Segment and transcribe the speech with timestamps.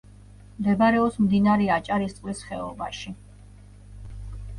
[0.59, 3.13] მდებარეობს მდინარე აჭარისწყლის ხეობაში.